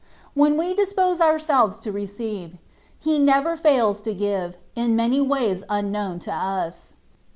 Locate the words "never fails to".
3.19-4.15